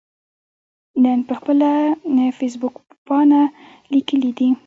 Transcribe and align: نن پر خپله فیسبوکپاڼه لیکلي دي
نن 1.03 1.19
پر 1.27 1.35
خپله 1.39 1.71
فیسبوکپاڼه 2.37 3.41
لیکلي 3.93 4.31
دي 4.37 4.47